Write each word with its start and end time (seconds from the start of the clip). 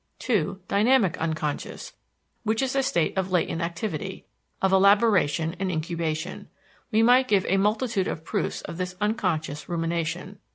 (2) 0.17 0.59
Dynamic 0.67 1.15
unconscious, 1.19 1.93
which 2.41 2.63
is 2.63 2.75
a 2.75 2.81
state 2.81 3.15
of 3.15 3.31
latent 3.31 3.61
activity, 3.61 4.25
of 4.59 4.73
elaboration 4.73 5.55
and 5.59 5.69
incubation. 5.71 6.49
We 6.91 7.03
might 7.03 7.27
give 7.27 7.45
a 7.47 7.57
multitude 7.57 8.07
of 8.07 8.25
proofs 8.25 8.61
of 8.63 8.77
this 8.77 8.95
unconscious 8.99 9.69
rumination. 9.69 10.39